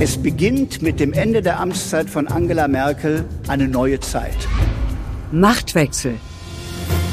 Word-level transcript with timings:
Es 0.00 0.16
beginnt 0.16 0.80
mit 0.80 1.00
dem 1.00 1.12
Ende 1.12 1.42
der 1.42 1.58
Amtszeit 1.58 2.08
von 2.08 2.28
Angela 2.28 2.68
Merkel 2.68 3.24
eine 3.48 3.66
neue 3.66 3.98
Zeit. 3.98 4.36
Machtwechsel. 5.32 6.14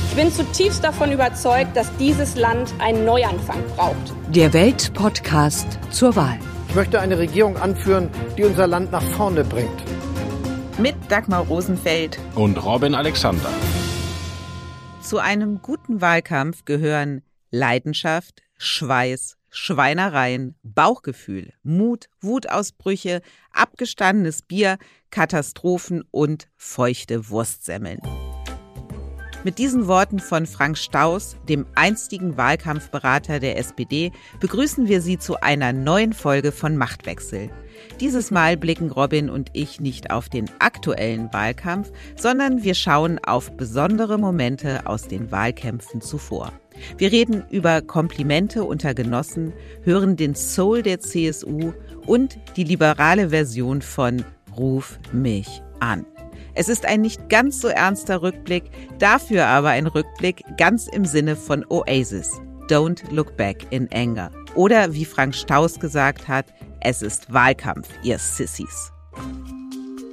Ich 0.10 0.16
bin 0.16 0.32
zutiefst 0.32 0.84
davon 0.84 1.12
überzeugt, 1.12 1.76
dass 1.76 1.90
dieses 1.98 2.36
Land 2.36 2.76
einen 2.78 3.04
Neuanfang 3.04 3.58
braucht. 3.76 4.14
Der 4.30 4.54
Weltpodcast 4.54 5.80
zur 5.90 6.16
Wahl. 6.16 6.38
Ich 6.70 6.76
möchte 6.76 7.00
eine 7.00 7.18
Regierung 7.18 7.58
anführen, 7.58 8.10
die 8.38 8.44
unser 8.44 8.68
Land 8.68 8.92
nach 8.92 9.02
vorne 9.02 9.44
bringt. 9.44 9.84
Mit 10.78 10.96
Dagmar 11.10 11.48
Rosenfeld 11.48 12.20
und 12.36 12.64
Robin 12.64 12.94
Alexander. 12.94 13.50
Zu 15.02 15.18
einem 15.18 15.60
guten 15.64 16.02
Wahlkampf 16.02 16.66
gehören 16.66 17.24
Leidenschaft, 17.50 18.44
Schweiß, 18.60 19.35
Schweinereien, 19.56 20.56
Bauchgefühl, 20.64 21.54
Mut, 21.64 22.10
Wutausbrüche, 22.20 23.22
abgestandenes 23.54 24.42
Bier, 24.42 24.78
Katastrophen 25.12 26.04
und 26.12 26.50
feuchte 26.58 27.30
Wurstsemmeln. 27.30 28.00
Mit 29.46 29.58
diesen 29.58 29.88
Worten 29.88 30.20
von 30.20 30.46
Frank 30.46 30.78
Staus, 30.78 31.38
dem 31.48 31.66
einstigen 31.76 32.36
Wahlkampfberater 32.36 33.40
der 33.40 33.58
SPD, 33.58 34.12
begrüßen 34.42 34.90
wir 34.90 35.02
Sie 35.02 35.20
zu 35.20 35.40
einer 35.40 35.72
neuen 35.72 36.12
Folge 36.12 36.52
von 36.52 36.76
Machtwechsel. 36.76 37.50
Dieses 38.00 38.32
Mal 38.32 38.58
blicken 38.58 38.92
Robin 38.92 39.30
und 39.30 39.50
ich 39.54 39.80
nicht 39.80 40.12
auf 40.12 40.30
den 40.30 40.50
aktuellen 40.60 41.32
Wahlkampf, 41.32 41.92
sondern 42.16 42.64
wir 42.64 42.76
schauen 42.76 43.20
auf 43.20 43.56
besondere 43.56 44.18
Momente 44.18 44.86
aus 44.86 45.08
den 45.08 45.32
Wahlkämpfen 45.32 46.02
zuvor. 46.02 46.52
Wir 46.98 47.12
reden 47.12 47.44
über 47.50 47.82
Komplimente 47.82 48.64
unter 48.64 48.94
Genossen, 48.94 49.54
hören 49.84 50.16
den 50.16 50.36
Soul 50.36 50.82
der 50.82 51.00
CSU 51.00 51.74
und 52.06 52.38
die 52.58 52.64
liberale 52.64 53.30
Version 53.30 53.82
von 53.82 54.24
Ruf 54.58 55.00
mich 55.12 55.62
an. 55.80 56.06
Es 56.54 56.70
ist 56.70 56.86
ein 56.86 57.02
nicht 57.02 57.28
ganz 57.30 57.60
so 57.60 57.68
ernster 57.68 58.22
Rückblick, 58.22 58.64
dafür 58.98 59.46
aber 59.46 59.70
ein 59.70 59.88
Rückblick 59.88 60.42
ganz 60.58 60.88
im 60.88 61.06
Sinne 61.06 61.36
von 61.36 61.66
Oasis. 61.70 62.32
Don't 62.70 63.02
look 63.12 63.36
back 63.36 63.68
in 63.72 63.90
anger. 63.94 64.32
Oder 64.56 64.94
wie 64.94 65.06
Frank 65.06 65.36
Staus 65.36 65.80
gesagt 65.80 66.28
hat, 66.30 66.46
es 66.86 67.02
ist 67.02 67.34
Wahlkampf, 67.34 67.90
ihr 68.04 68.20
Sissies. 68.20 68.92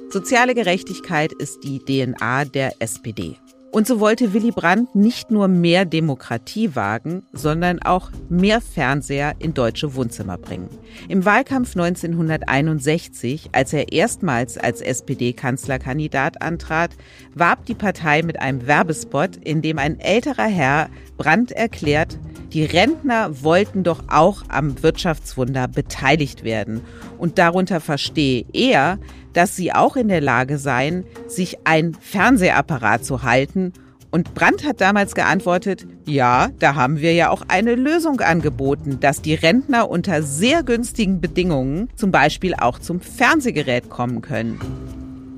Soziale 0.09 0.55
Gerechtigkeit 0.55 1.31
ist 1.31 1.63
die 1.63 1.77
DNA 1.77 2.45
der 2.45 2.73
SPD. 2.79 3.37
Und 3.71 3.85
so 3.85 3.99
wollte 3.99 4.33
Willy 4.33 4.51
Brandt 4.51 4.95
nicht 4.95 5.29
nur 5.29 5.47
mehr 5.47 5.85
Demokratie 5.85 6.75
wagen, 6.75 7.23
sondern 7.31 7.79
auch 7.81 8.11
mehr 8.27 8.59
Fernseher 8.59 9.35
in 9.37 9.53
deutsche 9.53 9.93
Wohnzimmer 9.93 10.39
bringen. 10.39 10.69
Im 11.09 11.25
Wahlkampf 11.25 11.75
1961, 11.75 13.49
als 13.51 13.73
er 13.73 13.91
erstmals 13.91 14.57
als 14.57 14.81
SPD-Kanzlerkandidat 14.81 16.41
antrat, 16.41 16.91
warb 17.35 17.65
die 17.65 17.75
Partei 17.75 18.23
mit 18.23 18.39
einem 18.39 18.65
Werbespot, 18.65 19.37
in 19.37 19.61
dem 19.61 19.77
ein 19.77 19.99
älterer 19.99 20.47
Herr 20.47 20.89
Brandt 21.17 21.51
erklärt, 21.51 22.19
die 22.53 22.65
Rentner 22.65 23.43
wollten 23.43 23.83
doch 23.83 24.03
auch 24.09 24.43
am 24.47 24.81
Wirtschaftswunder 24.83 25.67
beteiligt 25.67 26.43
werden. 26.43 26.81
Und 27.17 27.39
darunter 27.39 27.79
verstehe 27.79 28.45
er, 28.53 28.99
dass 29.33 29.55
sie 29.55 29.73
auch 29.73 29.95
in 29.95 30.07
der 30.07 30.21
Lage 30.21 30.59
seien, 30.59 31.03
sich 31.27 31.57
ein 31.63 31.95
Fernsehapparat 31.99 33.03
zu 33.03 33.23
halten. 33.23 33.73
Und 34.11 34.35
Brandt 34.35 34.63
hat 34.63 34.79
damals 34.79 35.15
geantwortet, 35.15 35.87
ja, 36.05 36.49
da 36.59 36.75
haben 36.75 36.99
wir 36.99 37.13
ja 37.13 37.31
auch 37.31 37.41
eine 37.47 37.73
Lösung 37.73 38.19
angeboten, 38.19 38.99
dass 38.99 39.23
die 39.23 39.33
Rentner 39.33 39.89
unter 39.89 40.21
sehr 40.21 40.61
günstigen 40.61 41.19
Bedingungen 41.19 41.89
zum 41.95 42.11
Beispiel 42.11 42.53
auch 42.53 42.77
zum 42.77 43.01
Fernsehgerät 43.01 43.89
kommen 43.89 44.21
können. 44.21 44.59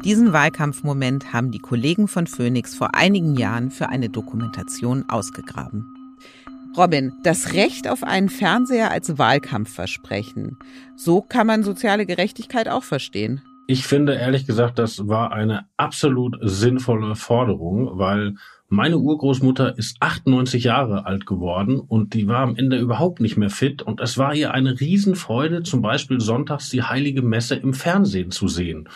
Diesen 0.04 0.34
Wahlkampfmoment 0.34 1.32
haben 1.32 1.52
die 1.52 1.60
Kollegen 1.60 2.10
von 2.10 2.28
Phoenix 2.28 2.76
vor 2.76 2.94
einigen 2.94 3.38
Jahren 3.38 3.72
für 3.72 3.88
eine 3.88 4.10
Dokumentation 4.10 5.06
ausgegraben. 5.08 5.95
Robin, 6.78 7.14
das 7.24 7.54
Recht 7.54 7.88
auf 7.88 8.04
einen 8.04 8.30
Fernseher 8.30 8.92
als 8.92 9.18
Wahlkampfversprechen. 9.18 10.58
So 10.96 11.22
kann 11.22 11.48
man 11.48 11.64
soziale 11.64 12.06
Gerechtigkeit 12.06 12.68
auch 12.68 12.84
verstehen. 12.84 13.42
Ich 13.68 13.88
finde 13.88 14.14
ehrlich 14.14 14.46
gesagt, 14.46 14.78
das 14.78 15.08
war 15.08 15.32
eine 15.32 15.66
absolut 15.78 16.38
sinnvolle 16.42 17.16
Forderung, 17.16 17.98
weil 17.98 18.36
meine 18.68 18.98
Urgroßmutter 18.98 19.78
ist 19.78 19.98
98 20.02 20.64
Jahre 20.64 21.06
alt 21.06 21.26
geworden 21.26 21.80
und 21.80 22.14
die 22.14 22.28
war 22.28 22.40
am 22.40 22.56
Ende 22.56 22.78
überhaupt 22.78 23.22
nicht 23.22 23.38
mehr 23.38 23.52
fit 23.52 23.84
und 23.84 24.02
es 24.02 24.18
war 24.18 24.34
ihr 24.34 24.54
eine 24.54 24.80
Riesenfreude, 24.80 25.64
zum 25.64 25.82
Beispiel 25.82 26.20
sonntags 26.20 26.70
die 26.70 26.84
heilige 26.84 27.22
Messe 27.22 27.56
im 27.56 27.74
Fernsehen 27.74 28.32
zu 28.32 28.48
sehen. 28.48 28.90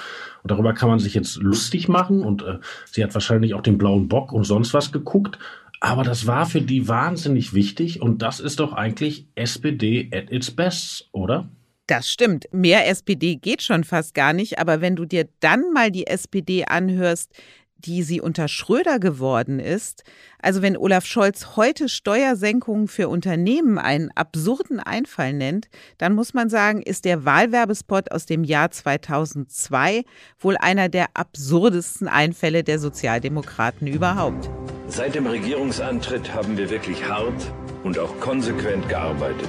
Und 0.44 0.52
darüber 0.52 0.74
kann 0.74 0.90
man 0.90 1.00
sich 1.00 1.14
jetzt 1.14 1.38
lustig 1.38 1.88
machen 1.88 2.24
und 2.24 2.42
äh, 2.42 2.58
sie 2.86 3.04
hat 3.04 3.14
wahrscheinlich 3.14 3.54
auch 3.54 3.62
den 3.62 3.78
blauen 3.78 4.08
Bock 4.08 4.34
und 4.34 4.44
sonst 4.44 4.74
was 4.74 4.92
geguckt. 4.92 5.38
Aber 5.80 6.04
das 6.04 6.28
war 6.28 6.46
für 6.46 6.62
die 6.62 6.88
wahnsinnig 6.88 7.54
wichtig 7.54 8.02
und 8.02 8.22
das 8.22 8.40
ist 8.40 8.60
doch 8.60 8.74
eigentlich 8.74 9.28
SPD 9.36 10.10
at 10.14 10.32
its 10.32 10.52
best, 10.52 11.10
oder? 11.12 11.50
Das 11.88 12.08
stimmt. 12.08 12.48
Mehr 12.52 12.88
SPD 12.88 13.38
geht 13.38 13.64
schon 13.64 13.84
fast 13.84 14.14
gar 14.14 14.34
nicht. 14.34 14.60
Aber 14.60 14.80
wenn 14.80 14.96
du 14.96 15.06
dir 15.06 15.28
dann 15.40 15.74
mal 15.74 15.90
die 15.90 16.06
SPD 16.06 16.66
anhörst, 16.66 17.32
die 17.78 18.04
sie 18.04 18.20
unter 18.22 18.48
Schröder 18.48 19.00
geworden 19.00 19.60
ist, 19.60 20.04
also 20.40 20.62
wenn 20.62 20.78
Olaf 20.78 21.06
Scholz 21.06 21.56
heute 21.56 21.90
Steuersenkungen 21.90 22.88
für 22.88 23.08
Unternehmen 23.08 23.80
einen 23.80 24.12
absurden 24.12 24.80
Einfall 24.80 25.34
nennt, 25.34 25.70
dann 25.98 26.14
muss 26.14 26.34
man 26.34 26.50
sagen, 26.50 26.82
ist 26.82 27.06
der 27.06 27.26
Wahlwerbespot 27.26 28.12
aus 28.12 28.26
dem 28.26 28.44
Jahr 28.44 28.70
2002 28.70 30.04
wohl 30.40 30.58
einer 30.58 30.90
der 30.90 31.08
absurdesten 31.16 32.08
Einfälle 32.08 32.64
der 32.64 32.80
Sozialdemokraten 32.80 33.88
überhaupt. 33.88 34.50
Seit 34.92 35.14
dem 35.14 35.28
Regierungsantritt 35.28 36.34
haben 36.34 36.58
wir 36.58 36.72
wirklich 36.72 37.08
hart 37.08 37.54
und 37.84 38.00
auch 38.00 38.20
konsequent 38.20 38.90
gearbeitet. 38.90 39.48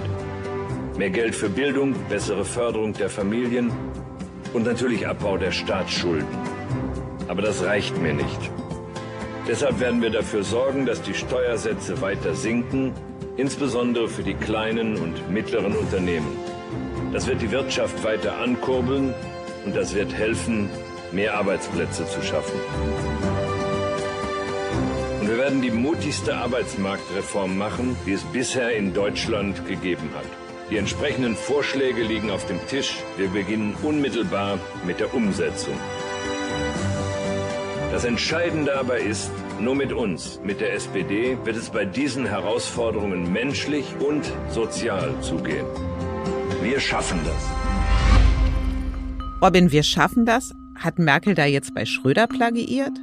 Mehr 0.98 1.08
Geld 1.08 1.34
für 1.34 1.48
Bildung, 1.48 1.94
bessere 2.10 2.44
Förderung 2.44 2.92
der 2.92 3.08
Familien 3.08 3.72
und 4.52 4.66
natürlich 4.66 5.08
Abbau 5.08 5.38
der 5.38 5.50
Staatsschulden. 5.50 6.28
Aber 7.26 7.40
das 7.40 7.64
reicht 7.64 7.96
mir 7.96 8.12
nicht. 8.12 8.50
Deshalb 9.48 9.80
werden 9.80 10.02
wir 10.02 10.10
dafür 10.10 10.44
sorgen, 10.44 10.84
dass 10.84 11.00
die 11.00 11.14
Steuersätze 11.14 12.02
weiter 12.02 12.34
sinken, 12.34 12.92
insbesondere 13.38 14.08
für 14.08 14.22
die 14.22 14.34
kleinen 14.34 14.98
und 14.98 15.30
mittleren 15.30 15.74
Unternehmen. 15.74 16.36
Das 17.14 17.26
wird 17.26 17.40
die 17.40 17.50
Wirtschaft 17.50 18.04
weiter 18.04 18.36
ankurbeln 18.36 19.14
und 19.64 19.74
das 19.74 19.94
wird 19.94 20.12
helfen, 20.12 20.68
mehr 21.12 21.34
Arbeitsplätze 21.34 22.06
zu 22.06 22.22
schaffen. 22.22 22.60
Wir 25.30 25.38
werden 25.38 25.62
die 25.62 25.70
mutigste 25.70 26.34
Arbeitsmarktreform 26.34 27.56
machen, 27.56 27.94
die 28.04 28.14
es 28.14 28.24
bisher 28.32 28.74
in 28.74 28.92
Deutschland 28.92 29.64
gegeben 29.64 30.10
hat. 30.12 30.26
Die 30.72 30.76
entsprechenden 30.76 31.36
Vorschläge 31.36 32.02
liegen 32.02 32.32
auf 32.32 32.46
dem 32.46 32.58
Tisch. 32.66 32.96
Wir 33.16 33.28
beginnen 33.28 33.76
unmittelbar 33.80 34.58
mit 34.84 34.98
der 34.98 35.14
Umsetzung. 35.14 35.74
Das 37.92 38.04
Entscheidende 38.04 38.76
aber 38.76 38.98
ist, 38.98 39.30
nur 39.60 39.76
mit 39.76 39.92
uns, 39.92 40.40
mit 40.42 40.60
der 40.60 40.74
SPD, 40.74 41.38
wird 41.44 41.56
es 41.56 41.70
bei 41.70 41.84
diesen 41.84 42.26
Herausforderungen 42.26 43.32
menschlich 43.32 43.86
und 44.00 44.24
sozial 44.48 45.14
zugehen. 45.20 45.66
Wir 46.60 46.80
schaffen 46.80 47.20
das. 47.24 47.50
Robin, 49.40 49.70
wir 49.70 49.84
schaffen 49.84 50.26
das? 50.26 50.52
Hat 50.74 50.98
Merkel 50.98 51.36
da 51.36 51.44
jetzt 51.44 51.72
bei 51.72 51.84
Schröder 51.86 52.26
plagiiert? 52.26 52.98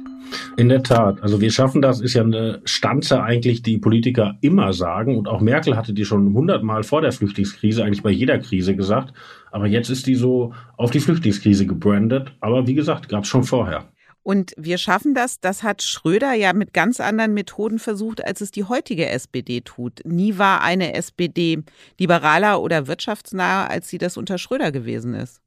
In 0.58 0.68
der 0.68 0.82
Tat. 0.82 1.22
Also 1.22 1.40
wir 1.40 1.52
schaffen 1.52 1.82
das, 1.82 2.00
ist 2.00 2.14
ja 2.14 2.22
eine 2.22 2.60
Stanze 2.64 3.22
eigentlich, 3.22 3.62
die 3.62 3.78
Politiker 3.78 4.36
immer 4.40 4.72
sagen. 4.72 5.16
Und 5.16 5.28
auch 5.28 5.40
Merkel 5.40 5.76
hatte 5.76 5.92
die 5.92 6.04
schon 6.04 6.34
hundertmal 6.34 6.82
vor 6.82 7.00
der 7.00 7.12
Flüchtlingskrise, 7.12 7.84
eigentlich 7.84 8.02
bei 8.02 8.10
jeder 8.10 8.40
Krise 8.40 8.74
gesagt. 8.74 9.14
Aber 9.52 9.68
jetzt 9.68 9.88
ist 9.88 10.08
die 10.08 10.16
so 10.16 10.52
auf 10.76 10.90
die 10.90 10.98
Flüchtlingskrise 10.98 11.64
gebrandet. 11.64 12.32
Aber 12.40 12.66
wie 12.66 12.74
gesagt, 12.74 13.08
gab 13.08 13.22
es 13.22 13.28
schon 13.28 13.44
vorher. 13.44 13.84
Und 14.24 14.52
wir 14.56 14.78
schaffen 14.78 15.14
das, 15.14 15.38
das 15.38 15.62
hat 15.62 15.80
Schröder 15.80 16.32
ja 16.32 16.52
mit 16.52 16.74
ganz 16.74 16.98
anderen 16.98 17.34
Methoden 17.34 17.78
versucht, 17.78 18.24
als 18.24 18.40
es 18.40 18.50
die 18.50 18.64
heutige 18.64 19.06
SPD 19.06 19.60
tut. 19.60 20.00
Nie 20.04 20.38
war 20.38 20.62
eine 20.62 20.92
SPD 20.94 21.62
liberaler 22.00 22.60
oder 22.60 22.88
wirtschaftsnaher, 22.88 23.70
als 23.70 23.88
sie 23.88 23.98
das 23.98 24.16
unter 24.16 24.38
Schröder 24.38 24.72
gewesen 24.72 25.14
ist. 25.14 25.40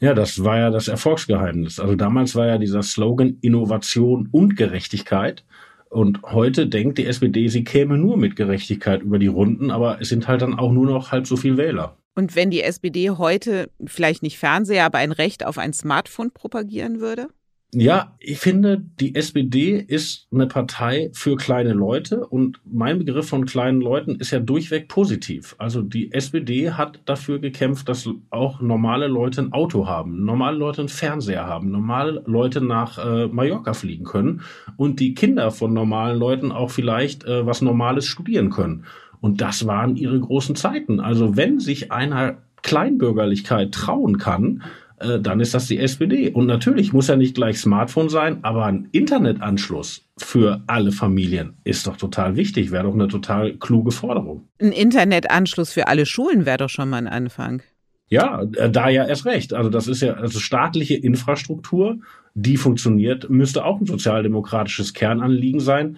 Ja, 0.00 0.14
das 0.14 0.42
war 0.44 0.58
ja 0.58 0.70
das 0.70 0.88
Erfolgsgeheimnis. 0.88 1.80
Also 1.80 1.94
damals 1.94 2.34
war 2.34 2.46
ja 2.46 2.58
dieser 2.58 2.82
Slogan 2.82 3.38
Innovation 3.40 4.28
und 4.30 4.56
Gerechtigkeit. 4.56 5.44
Und 5.88 6.22
heute 6.22 6.66
denkt 6.66 6.98
die 6.98 7.06
SPD, 7.06 7.48
sie 7.48 7.62
käme 7.62 7.96
nur 7.96 8.16
mit 8.16 8.34
Gerechtigkeit 8.34 9.02
über 9.02 9.18
die 9.18 9.28
Runden, 9.28 9.70
aber 9.70 10.00
es 10.00 10.08
sind 10.08 10.26
halt 10.26 10.42
dann 10.42 10.58
auch 10.58 10.72
nur 10.72 10.86
noch 10.86 11.12
halb 11.12 11.26
so 11.26 11.36
viel 11.36 11.56
Wähler. 11.56 11.96
Und 12.16 12.36
wenn 12.36 12.50
die 12.50 12.62
SPD 12.62 13.10
heute 13.10 13.70
vielleicht 13.84 14.22
nicht 14.22 14.38
Fernseher, 14.38 14.84
aber 14.84 14.98
ein 14.98 15.12
Recht 15.12 15.46
auf 15.46 15.58
ein 15.58 15.72
Smartphone 15.72 16.32
propagieren 16.32 17.00
würde? 17.00 17.28
Ja, 17.76 18.14
ich 18.20 18.38
finde, 18.38 18.84
die 19.00 19.16
SPD 19.16 19.76
ist 19.76 20.28
eine 20.32 20.46
Partei 20.46 21.10
für 21.12 21.34
kleine 21.34 21.72
Leute 21.72 22.24
und 22.24 22.60
mein 22.64 22.98
Begriff 22.98 23.28
von 23.28 23.46
kleinen 23.46 23.80
Leuten 23.80 24.14
ist 24.14 24.30
ja 24.30 24.38
durchweg 24.38 24.86
positiv. 24.86 25.56
Also 25.58 25.82
die 25.82 26.12
SPD 26.12 26.70
hat 26.70 27.00
dafür 27.04 27.40
gekämpft, 27.40 27.88
dass 27.88 28.08
auch 28.30 28.60
normale 28.60 29.08
Leute 29.08 29.42
ein 29.42 29.52
Auto 29.52 29.88
haben, 29.88 30.24
normale 30.24 30.56
Leute 30.56 30.82
einen 30.82 30.88
Fernseher 30.88 31.46
haben, 31.46 31.72
normale 31.72 32.22
Leute 32.26 32.60
nach 32.60 33.04
äh, 33.04 33.26
Mallorca 33.26 33.72
fliegen 33.72 34.04
können 34.04 34.42
und 34.76 35.00
die 35.00 35.14
Kinder 35.14 35.50
von 35.50 35.72
normalen 35.72 36.16
Leuten 36.16 36.52
auch 36.52 36.70
vielleicht 36.70 37.24
äh, 37.24 37.44
was 37.44 37.60
Normales 37.60 38.06
studieren 38.06 38.50
können. 38.50 38.84
Und 39.20 39.40
das 39.40 39.66
waren 39.66 39.96
ihre 39.96 40.20
großen 40.20 40.54
Zeiten. 40.54 41.00
Also 41.00 41.36
wenn 41.36 41.58
sich 41.58 41.90
einer 41.90 42.36
Kleinbürgerlichkeit 42.62 43.72
trauen 43.72 44.18
kann, 44.18 44.62
äh, 45.04 45.20
dann 45.20 45.40
ist 45.40 45.54
das 45.54 45.66
die 45.66 45.78
SPD. 45.78 46.30
Und 46.30 46.46
natürlich 46.46 46.92
muss 46.92 47.08
ja 47.08 47.16
nicht 47.16 47.34
gleich 47.34 47.58
Smartphone 47.58 48.08
sein, 48.08 48.38
aber 48.42 48.64
ein 48.66 48.88
Internetanschluss 48.92 50.06
für 50.18 50.62
alle 50.66 50.92
Familien 50.92 51.54
ist 51.64 51.86
doch 51.86 51.96
total 51.96 52.36
wichtig, 52.36 52.70
wäre 52.70 52.84
doch 52.84 52.94
eine 52.94 53.08
total 53.08 53.54
kluge 53.54 53.90
Forderung. 53.90 54.48
Ein 54.60 54.72
Internetanschluss 54.72 55.72
für 55.72 55.88
alle 55.88 56.06
Schulen 56.06 56.46
wäre 56.46 56.58
doch 56.58 56.70
schon 56.70 56.90
mal 56.90 56.98
ein 56.98 57.08
Anfang. 57.08 57.62
Ja, 58.08 58.42
äh, 58.56 58.70
da 58.70 58.88
ja 58.88 59.06
erst 59.06 59.26
recht. 59.26 59.54
Also 59.54 59.70
das 59.70 59.88
ist 59.88 60.02
ja 60.02 60.14
also 60.14 60.38
staatliche 60.38 60.94
Infrastruktur, 60.94 61.98
die 62.34 62.56
funktioniert, 62.56 63.30
müsste 63.30 63.64
auch 63.64 63.80
ein 63.80 63.86
sozialdemokratisches 63.86 64.94
Kernanliegen 64.94 65.60
sein. 65.60 65.96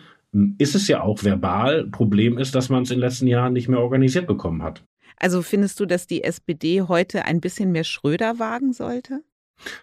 Ist 0.58 0.75
es 0.75 0.87
ja 0.88 1.00
auch 1.03 1.25
verbal. 1.25 1.87
Problem 1.87 2.37
ist, 2.38 2.55
dass 2.55 2.69
man 2.69 2.82
es 2.82 2.91
in 2.91 2.97
den 2.97 3.03
letzten 3.03 3.26
Jahren 3.26 3.55
nicht 3.55 3.69
mehr 3.69 3.81
organisiert 3.81 4.26
bekommen 4.26 4.62
hat. 4.62 4.82
Also 5.19 5.43
findest 5.43 5.81
du, 5.81 5.87
dass 5.87 6.07
die 6.07 6.25
SPD 6.25 6.83
heute 6.83 7.25
ein 7.25 7.41
bisschen 7.41 7.73
mehr 7.73 7.85
Schröder 7.85 8.39
wagen 8.39 8.73
sollte? 8.73 9.23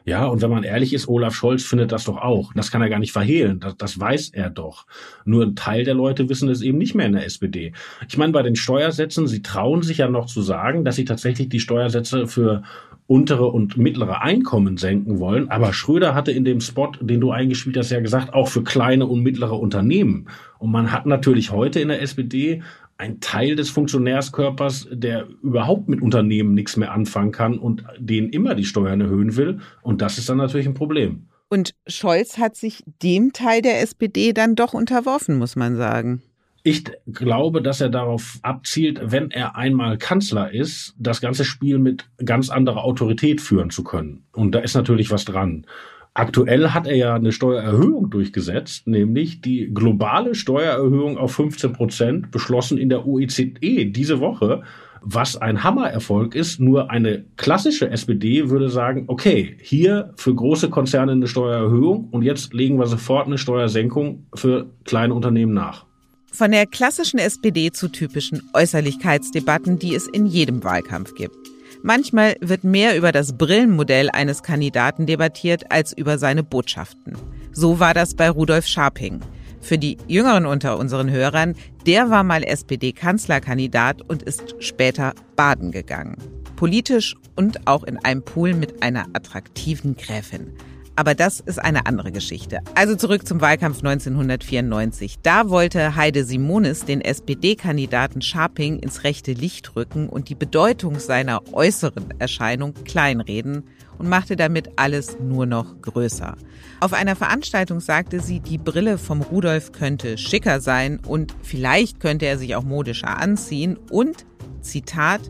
Ja, 0.05 0.27
und 0.27 0.41
wenn 0.41 0.51
man 0.51 0.63
ehrlich 0.63 0.93
ist, 0.93 1.07
Olaf 1.07 1.33
Scholz 1.33 1.63
findet 1.63 1.91
das 1.91 2.03
doch 2.03 2.17
auch. 2.17 2.53
Das 2.53 2.71
kann 2.71 2.81
er 2.81 2.89
gar 2.89 2.99
nicht 2.99 3.11
verhehlen. 3.11 3.59
Das, 3.59 3.75
das 3.75 3.99
weiß 3.99 4.29
er 4.29 4.49
doch. 4.49 4.85
Nur 5.25 5.43
ein 5.43 5.55
Teil 5.55 5.83
der 5.83 5.95
Leute 5.95 6.29
wissen 6.29 6.49
es 6.49 6.61
eben 6.61 6.77
nicht 6.77 6.93
mehr 6.95 7.07
in 7.07 7.13
der 7.13 7.25
SPD. 7.25 7.73
Ich 8.07 8.17
meine, 8.17 8.33
bei 8.33 8.43
den 8.43 8.55
Steuersätzen, 8.55 9.27
sie 9.27 9.41
trauen 9.41 9.81
sich 9.81 9.97
ja 9.97 10.07
noch 10.07 10.27
zu 10.27 10.41
sagen, 10.41 10.85
dass 10.85 10.95
sie 10.95 11.05
tatsächlich 11.05 11.49
die 11.49 11.59
Steuersätze 11.59 12.27
für 12.27 12.63
untere 13.07 13.47
und 13.47 13.77
mittlere 13.77 14.21
Einkommen 14.21 14.77
senken 14.77 15.19
wollen. 15.19 15.49
Aber 15.49 15.73
Schröder 15.73 16.15
hatte 16.15 16.31
in 16.31 16.45
dem 16.45 16.61
Spot, 16.61 16.91
den 16.99 17.19
du 17.19 17.31
eingespielt 17.31 17.75
hast, 17.77 17.89
ja 17.89 17.99
gesagt, 17.99 18.33
auch 18.33 18.47
für 18.47 18.63
kleine 18.63 19.07
und 19.07 19.23
mittlere 19.23 19.59
Unternehmen. 19.59 20.27
Und 20.57 20.71
man 20.71 20.91
hat 20.91 21.05
natürlich 21.05 21.51
heute 21.51 21.79
in 21.79 21.89
der 21.89 22.01
SPD 22.01 22.63
ein 22.97 23.19
Teil 23.19 23.55
des 23.55 23.69
Funktionärskörpers, 23.69 24.87
der 24.91 25.27
überhaupt 25.41 25.89
mit 25.89 26.01
Unternehmen 26.01 26.53
nichts 26.53 26.77
mehr 26.77 26.91
anfangen 26.91 27.31
kann 27.31 27.57
und 27.57 27.83
den 27.97 28.29
immer 28.29 28.55
die 28.55 28.65
Steuern 28.65 29.01
erhöhen 29.01 29.35
will. 29.35 29.59
Und 29.81 30.01
das 30.01 30.17
ist 30.17 30.29
dann 30.29 30.37
natürlich 30.37 30.67
ein 30.67 30.73
Problem. 30.73 31.27
Und 31.49 31.75
Scholz 31.85 32.37
hat 32.37 32.55
sich 32.55 32.83
dem 33.03 33.33
Teil 33.33 33.61
der 33.61 33.81
SPD 33.81 34.33
dann 34.33 34.55
doch 34.55 34.73
unterworfen, 34.73 35.37
muss 35.37 35.55
man 35.55 35.75
sagen. 35.75 36.21
Ich 36.63 36.85
glaube, 37.07 37.61
dass 37.61 37.81
er 37.81 37.89
darauf 37.89 38.39
abzielt, 38.41 39.11
wenn 39.11 39.31
er 39.31 39.57
einmal 39.57 39.97
Kanzler 39.97 40.53
ist, 40.53 40.95
das 40.97 41.19
ganze 41.19 41.43
Spiel 41.43 41.77
mit 41.77 42.09
ganz 42.23 42.49
anderer 42.49 42.85
Autorität 42.85 43.41
führen 43.41 43.69
zu 43.69 43.83
können. 43.83 44.25
Und 44.31 44.55
da 44.55 44.59
ist 44.59 44.73
natürlich 44.73 45.11
was 45.11 45.25
dran. 45.25 45.65
Aktuell 46.15 46.69
hat 46.69 46.85
er 46.85 46.95
ja 46.95 47.15
eine 47.15 47.31
Steuererhöhung 47.31 48.11
durchgesetzt, 48.11 48.85
nämlich 48.85 49.41
die 49.41 49.71
globale 49.73 50.35
Steuererhöhung 50.35 51.17
auf 51.17 51.33
15 51.33 51.73
Prozent, 51.73 52.29
beschlossen 52.29 52.77
in 52.77 52.89
der 52.89 53.07
OECD 53.07 53.85
diese 53.85 54.19
Woche, 54.19 54.61
was 55.01 55.37
ein 55.37 55.63
Hammererfolg 55.63 56.35
ist. 56.35 56.59
Nur 56.59 56.91
eine 56.91 57.25
klassische 57.35 57.89
SPD 57.89 58.49
würde 58.51 58.69
sagen, 58.69 59.05
okay, 59.07 59.57
hier 59.61 60.13
für 60.15 60.35
große 60.35 60.69
Konzerne 60.69 61.13
eine 61.13 61.27
Steuererhöhung 61.27 62.09
und 62.11 62.21
jetzt 62.21 62.53
legen 62.53 62.77
wir 62.77 62.85
sofort 62.85 63.25
eine 63.25 63.39
Steuersenkung 63.39 64.27
für 64.35 64.67
kleine 64.85 65.15
Unternehmen 65.15 65.53
nach. 65.53 65.85
Von 66.31 66.51
der 66.51 66.67
klassischen 66.67 67.19
SPD 67.19 67.71
zu 67.71 67.89
typischen 67.89 68.41
Äußerlichkeitsdebatten, 68.53 69.79
die 69.79 69.95
es 69.95 70.07
in 70.07 70.27
jedem 70.27 70.63
Wahlkampf 70.63 71.15
gibt. 71.15 71.52
Manchmal 71.85 72.37
wird 72.39 72.63
mehr 72.63 72.95
über 72.95 73.11
das 73.11 73.37
Brillenmodell 73.37 74.09
eines 74.09 74.41
Kandidaten 74.41 75.05
debattiert 75.05 75.69
als 75.69 75.91
über 75.91 76.17
seine 76.17 76.41
Botschaften. 76.41 77.17
So 77.51 77.81
war 77.81 77.93
das 77.93 78.15
bei 78.15 78.29
Rudolf 78.29 78.67
Scharping. 78.67 79.19
Für 79.59 79.77
die 79.77 79.97
Jüngeren 80.07 80.45
unter 80.45 80.77
unseren 80.77 81.11
Hörern, 81.11 81.55
der 81.85 82.09
war 82.09 82.23
mal 82.23 82.45
SPD-Kanzlerkandidat 82.45 84.01
und 84.01 84.23
ist 84.23 84.55
später 84.59 85.13
baden 85.35 85.71
gegangen. 85.73 86.15
Politisch 86.55 87.17
und 87.35 87.67
auch 87.67 87.83
in 87.83 87.97
einem 87.97 88.23
Pool 88.23 88.53
mit 88.53 88.81
einer 88.81 89.07
attraktiven 89.11 89.97
Gräfin. 89.97 90.53
Aber 90.95 91.15
das 91.15 91.39
ist 91.39 91.57
eine 91.57 91.87
andere 91.87 92.11
Geschichte. 92.11 92.59
Also 92.75 92.95
zurück 92.95 93.27
zum 93.27 93.41
Wahlkampf 93.41 93.79
1994. 93.79 95.19
Da 95.23 95.49
wollte 95.49 95.95
Heide 95.95 96.23
Simonis 96.23 96.85
den 96.85 97.01
SPD-Kandidaten 97.01 98.21
Scharping 98.21 98.77
ins 98.77 99.03
rechte 99.03 99.33
Licht 99.33 99.75
rücken 99.75 100.07
und 100.07 100.29
die 100.29 100.35
Bedeutung 100.35 100.99
seiner 100.99 101.41
äußeren 101.51 102.13
Erscheinung 102.19 102.75
kleinreden 102.85 103.63
und 103.97 104.07
machte 104.07 104.35
damit 104.35 104.69
alles 104.75 105.17
nur 105.19 105.45
noch 105.45 105.81
größer. 105.81 106.35
Auf 106.79 106.93
einer 106.93 107.15
Veranstaltung 107.15 107.79
sagte 107.79 108.19
sie, 108.19 108.39
die 108.39 108.57
Brille 108.57 108.97
vom 108.97 109.21
Rudolf 109.21 109.71
könnte 109.71 110.17
schicker 110.17 110.61
sein 110.61 110.99
und 111.07 111.33
vielleicht 111.41 111.99
könnte 111.99 112.25
er 112.25 112.37
sich 112.37 112.55
auch 112.55 112.63
modischer 112.63 113.17
anziehen 113.17 113.77
und, 113.89 114.25
Zitat, 114.61 115.21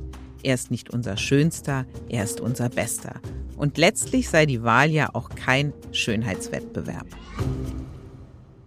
er 0.43 0.53
ist 0.53 0.71
nicht 0.71 0.89
unser 0.89 1.17
Schönster, 1.17 1.85
er 2.09 2.23
ist 2.23 2.41
unser 2.41 2.69
Bester. 2.69 3.15
Und 3.57 3.77
letztlich 3.77 4.29
sei 4.29 4.45
die 4.45 4.63
Wahl 4.63 4.89
ja 4.89 5.09
auch 5.13 5.29
kein 5.29 5.73
Schönheitswettbewerb. 5.91 7.07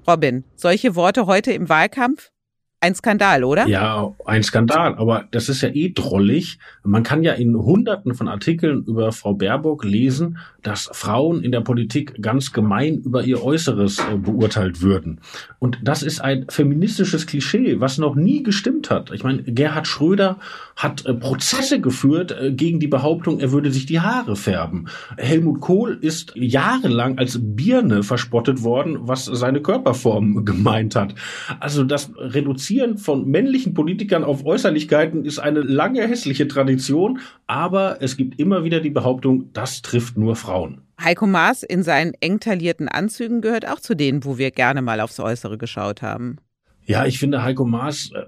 Robin, 0.08 0.44
solche 0.54 0.94
Worte 0.94 1.26
heute 1.26 1.52
im 1.52 1.68
Wahlkampf? 1.68 2.30
Ein 2.78 2.94
Skandal, 2.94 3.42
oder? 3.42 3.66
Ja, 3.66 4.14
ein 4.26 4.42
Skandal. 4.42 4.96
Aber 4.96 5.24
das 5.30 5.48
ist 5.48 5.62
ja 5.62 5.70
eh 5.70 5.92
drollig. 5.94 6.58
Man 6.84 7.02
kann 7.02 7.22
ja 7.22 7.32
in 7.32 7.56
hunderten 7.56 8.14
von 8.14 8.28
Artikeln 8.28 8.84
über 8.84 9.12
Frau 9.12 9.32
Baerbock 9.32 9.82
lesen, 9.82 10.38
dass 10.62 10.90
Frauen 10.92 11.42
in 11.42 11.52
der 11.52 11.62
Politik 11.62 12.22
ganz 12.22 12.52
gemein 12.52 12.98
über 12.98 13.24
ihr 13.24 13.42
Äußeres 13.42 13.98
äh, 13.98 14.18
beurteilt 14.18 14.82
würden. 14.82 15.20
Und 15.58 15.78
das 15.82 16.02
ist 16.02 16.20
ein 16.20 16.46
feministisches 16.50 17.26
Klischee, 17.26 17.80
was 17.80 17.96
noch 17.96 18.14
nie 18.14 18.42
gestimmt 18.42 18.90
hat. 18.90 19.10
Ich 19.10 19.24
meine, 19.24 19.42
Gerhard 19.42 19.88
Schröder 19.88 20.38
hat 20.76 21.06
äh, 21.06 21.14
Prozesse 21.14 21.80
geführt 21.80 22.32
äh, 22.38 22.52
gegen 22.52 22.78
die 22.78 22.86
Behauptung, 22.86 23.40
er 23.40 23.50
würde 23.50 23.70
sich 23.70 23.86
die 23.86 24.00
Haare 24.00 24.36
färben. 24.36 24.88
Helmut 25.16 25.60
Kohl 25.60 25.98
ist 26.00 26.32
jahrelang 26.36 27.18
als 27.18 27.38
Birne 27.42 28.02
verspottet 28.02 28.62
worden, 28.62 28.98
was 29.00 29.24
seine 29.24 29.62
Körperform 29.62 30.44
gemeint 30.44 30.94
hat. 30.94 31.14
Also 31.60 31.82
das 31.82 32.12
Reduzieren 32.16 32.98
von 32.98 33.26
männlichen 33.26 33.72
Politikern 33.74 34.22
auf 34.22 34.44
Äußerlichkeiten 34.44 35.24
ist 35.24 35.38
eine 35.38 35.60
lange 35.60 36.06
hässliche 36.06 36.46
Tradition, 36.46 37.20
aber 37.46 38.02
es 38.02 38.16
gibt 38.16 38.38
immer 38.38 38.62
wieder 38.62 38.80
die 38.80 38.90
Behauptung, 38.90 39.52
das 39.54 39.80
trifft 39.80 40.18
nur 40.18 40.36
Frauen. 40.36 40.82
Heiko 41.02 41.26
Maas 41.26 41.62
in 41.62 41.82
seinen 41.82 42.12
eng 42.20 42.40
taillierten 42.40 42.88
Anzügen 42.88 43.40
gehört 43.40 43.68
auch 43.68 43.80
zu 43.80 43.94
denen, 43.94 44.24
wo 44.24 44.38
wir 44.38 44.50
gerne 44.50 44.82
mal 44.82 45.00
aufs 45.00 45.20
Äußere 45.20 45.58
geschaut 45.58 46.02
haben. 46.02 46.36
Ja, 46.84 47.04
ich 47.04 47.18
finde 47.18 47.42
Heiko 47.42 47.64
Maas 47.64 48.10
äh, 48.14 48.22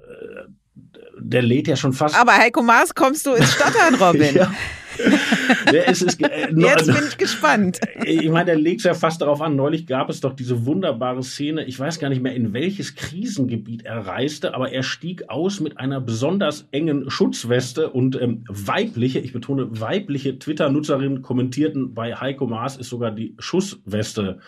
der 1.19 1.43
lädt 1.43 1.69
ja 1.69 1.77
schon 1.77 1.93
fast. 1.93 2.19
Aber 2.19 2.37
Heiko 2.37 2.63
Maas 2.63 2.95
kommst 2.95 3.27
du 3.27 3.35
ins 3.35 3.53
Stottern, 3.53 3.95
Robin. 4.01 4.35
ja. 4.35 4.53
es 5.87 6.03
ist, 6.03 6.21
äh, 6.23 6.49
Jetzt 6.57 6.87
bin 6.87 7.05
ich 7.09 7.19
gespannt. 7.19 7.81
Ich 8.05 8.29
meine, 8.29 8.47
der 8.47 8.57
legt 8.57 8.83
ja 8.83 8.95
fast 8.95 9.21
darauf 9.21 9.41
an. 9.41 9.57
Neulich 9.57 9.87
gab 9.87 10.11
es 10.11 10.21
doch 10.21 10.35
diese 10.35 10.67
wunderbare 10.67 11.23
Szene. 11.23 11.65
Ich 11.65 11.79
weiß 11.79 11.99
gar 11.99 12.09
nicht 12.09 12.23
mehr, 12.23 12.35
in 12.35 12.53
welches 12.53 12.95
Krisengebiet 12.95 13.85
er 13.85 14.07
reiste, 14.07 14.55
aber 14.55 14.73
er 14.73 14.83
stieg 14.83 15.29
aus 15.29 15.61
mit 15.61 15.79
einer 15.79 16.01
besonders 16.01 16.67
engen 16.73 17.11
Schutzweste 17.11 17.91
und 17.91 18.21
ähm, 18.21 18.45
weibliche, 18.49 19.19
ich 19.21 19.33
betone 19.33 19.81
weibliche 19.81 20.39
Twitter-Nutzerinnen 20.39 21.23
kommentierten, 21.23 21.95
bei 21.95 22.15
Heiko 22.15 22.47
Maas 22.47 22.77
ist 22.77 22.89
sogar 22.89 23.11
die 23.11 23.35
Schussweste 23.39 24.41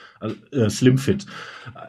äh, 0.53 0.69
Slimfit. 0.69 1.27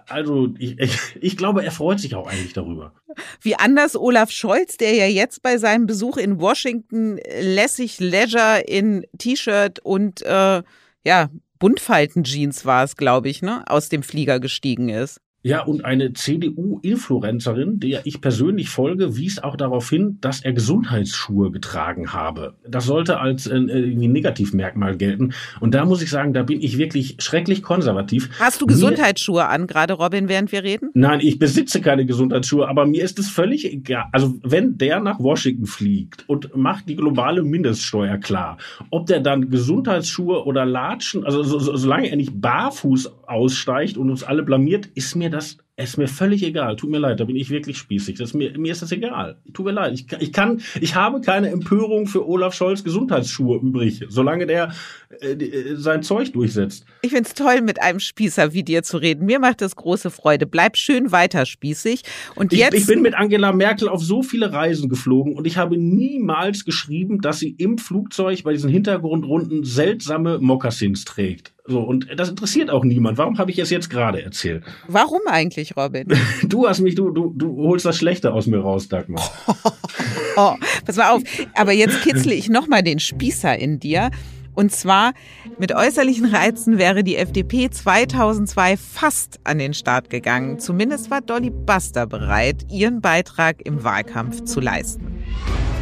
Also 0.08 0.54
ich, 0.60 0.80
ich, 0.80 1.00
ich 1.20 1.38
glaube, 1.38 1.64
er 1.64 1.72
freut 1.72 2.00
sich 2.00 2.16
auch 2.16 2.28
eigentlich 2.28 2.54
darüber. 2.54 2.94
Wie 3.42 3.56
anders 3.56 3.96
Olaf 3.96 4.32
Scholz, 4.32 4.51
der 4.80 4.94
ja 4.94 5.06
jetzt 5.06 5.42
bei 5.42 5.58
seinem 5.58 5.88
Besuch 5.88 6.18
in 6.18 6.40
Washington 6.40 7.20
lässig 7.40 8.00
Leisure 8.00 8.62
in 8.68 9.06
T-Shirt 9.18 9.80
und 9.80 10.22
äh, 10.22 10.64
ja, 11.04 11.30
Buntfalten-Jeans 11.60 12.66
war 12.66 12.84
es, 12.84 12.96
glaube 12.96 13.30
ich, 13.30 13.42
ne, 13.42 13.64
aus 13.68 13.90
dem 13.90 14.04
Flieger 14.04 14.40
gestiegen 14.40 14.90
ist. 14.90 15.22
Ja, 15.44 15.64
und 15.64 15.84
eine 15.86 16.14
CDU-Influencerin, 16.14 17.80
der 17.80 18.06
ich 18.06 18.22
persönlich 18.22 18.70
folge, 18.70 19.18
wies 19.18 19.40
auch 19.40 19.56
darauf 19.56 19.90
hin, 19.90 20.20
dass 20.22 20.42
er 20.42 20.54
Gesundheitsschuhe 20.54 21.50
getragen 21.50 22.14
habe. 22.14 22.54
Das 22.68 22.86
sollte 22.86 23.20
als 23.20 23.48
äh, 23.48 23.56
irgendwie 23.56 24.08
Negativmerkmal 24.08 24.98
gelten. 24.98 25.34
Und 25.60 25.74
da 25.74 25.86
muss 25.86 26.04
ich 26.04 26.12
sagen, 26.12 26.34
da 26.34 26.44
bin 26.44 26.62
ich 26.62 26.78
wirklich 26.78 27.16
schrecklich 27.18 27.64
konservativ. 27.64 28.30
Hast 28.40 28.62
du 28.62 28.68
Gesundheitsschuhe 28.68 29.48
an, 29.48 29.66
gerade 29.66 29.94
Robin, 29.94 30.30
während 30.30 30.52
wir 30.52 30.62
reden? 30.64 30.92
Nein, 30.94 31.22
ich 31.22 31.40
besitze 31.40 31.82
keine 31.82 32.06
Gesundheitsschuhe, 32.06 32.68
aber 32.68 32.86
mir 32.86 33.04
ist 33.04 33.18
es 33.18 33.28
völlig 33.28 33.66
egal. 33.66 34.06
Also 34.12 34.36
wenn 34.44 34.78
der 34.78 35.00
nach 35.00 35.20
Washington 35.20 35.66
fliegt 35.66 36.24
und 36.30 36.56
macht 36.56 36.88
die 36.88 36.96
globale 36.96 37.42
Mindeststeuer 37.42 38.20
klar, 38.20 38.58
ob 38.92 39.08
der 39.08 39.22
dann 39.22 39.50
Gesundheitsschuhe 39.50 40.46
oder 40.46 40.68
Latschen, 40.68 41.26
also 41.26 41.42
so, 41.42 41.58
so, 41.58 41.76
solange 41.76 42.12
er 42.12 42.18
nicht 42.18 42.40
barfuß 42.40 43.12
aussteigt 43.26 43.98
und 43.98 44.12
uns 44.12 44.24
alle 44.24 44.44
blamiert, 44.44 44.86
ist 44.94 45.16
mir 45.16 45.31
das 45.32 45.58
ist 45.78 45.98
mir 45.98 46.08
völlig 46.08 46.44
egal. 46.44 46.76
Tut 46.76 46.90
mir 46.90 47.00
leid, 47.00 47.20
da 47.20 47.26
bin 47.26 47.36
ich 47.36 47.50
wirklich 47.50 47.78
spießig. 47.78 48.18
Das 48.18 48.34
mir, 48.34 48.58
mir 48.58 48.72
ist 48.72 48.82
das 48.82 48.92
egal. 48.92 49.38
Tut 49.54 49.66
mir 49.66 49.72
leid. 49.72 49.94
Ich, 49.94 50.06
ich 50.20 50.32
kann, 50.32 50.62
ich 50.80 50.96
habe 50.96 51.22
keine 51.22 51.50
Empörung 51.50 52.08
für 52.08 52.28
Olaf 52.28 52.54
Scholz 52.54 52.84
Gesundheitsschuhe 52.84 53.58
übrig, 53.58 54.06
solange 54.10 54.46
der 54.46 54.74
äh, 55.22 55.32
äh 55.32 55.76
sein 55.76 56.04
Zeug 56.04 56.34
durchsetzt. 56.34 56.86
Ich 57.02 57.12
find's 57.12 57.34
toll, 57.34 57.62
mit 57.62 57.82
einem 57.82 58.00
Spießer 58.00 58.54
wie 58.54 58.64
dir 58.64 58.84
zu 58.84 58.98
reden. 58.98 59.26
Mir 59.26 59.40
macht 59.40 59.62
das 59.62 59.76
große 59.76 60.12
Freude. 60.12 60.46
Bleib 60.46 60.78
schön 60.78 61.12
weiter 61.12 61.46
spießig. 61.46 62.04
Und 62.36 62.54
jetzt. 62.54 62.74
Ich, 62.74 62.82
ich 62.82 62.88
bin 62.88 63.02
mit 63.02 63.16
Angela 63.16 63.52
Merkel 63.52 63.90
auf 63.90 64.04
so 64.04 64.22
viele 64.22 64.54
Reisen 64.54 64.90
geflogen 64.90 65.36
und 65.36 65.48
ich 65.48 65.58
habe 65.58 65.78
niemals 65.78 66.66
geschrieben, 66.66 67.22
dass 67.22 67.40
sie 67.40 67.56
im 67.58 67.78
Flugzeug 67.78 68.44
bei 68.44 68.52
diesen 68.52 68.70
Hintergrundrunden 68.70 69.64
seltsame 69.64 70.38
Mokassins 70.40 71.06
trägt. 71.06 71.54
So, 71.66 71.80
und 71.80 72.08
das 72.16 72.30
interessiert 72.30 72.70
auch 72.70 72.84
niemand. 72.84 73.18
Warum 73.18 73.38
habe 73.38 73.52
ich 73.52 73.60
es 73.60 73.70
jetzt 73.70 73.90
gerade 73.90 74.24
erzählt? 74.24 74.64
Warum 74.88 75.22
eigentlich, 75.28 75.78
Robin? 75.78 76.08
Du 76.44 76.68
hast 76.68 76.80
mich, 76.80 76.96
du, 76.96 77.12
du, 77.12 77.34
du 77.36 77.56
holst 77.58 77.86
das 77.86 77.98
Schlechte 77.98 78.34
aus 78.34 78.48
mir 78.48 78.60
raus, 78.60 78.88
Dagmar. 78.88 79.22
oh, 80.38 80.56
pass 80.86 80.96
mal 80.98 81.12
auf. 81.12 81.22
Aber 81.56 81.72
jetzt 81.72 82.02
kitzle 82.02 82.34
ich 82.34 82.50
nochmal 82.50 82.84
den 82.84 83.00
Spießer 83.00 83.58
in 83.58 83.80
dir. 83.80 84.10
Und 84.54 84.72
zwar 84.72 85.14
mit 85.60 85.74
äußerlichen 85.74 86.26
Reizen 86.26 86.78
wäre 86.78 87.04
die 87.04 87.16
FDP 87.16 87.70
2002 87.70 88.76
fast 88.76 89.40
an 89.44 89.60
den 89.60 89.74
Start 89.74 90.10
gegangen. 90.10 90.60
Zumindest 90.60 91.10
war 91.10 91.22
Dolly 91.22 91.52
Buster 91.52 92.06
bereit, 92.06 92.66
ihren 92.70 93.02
Beitrag 93.02 93.66
im 93.66 93.84
Wahlkampf 93.84 94.44
zu 94.44 94.60
leisten. 94.60 95.24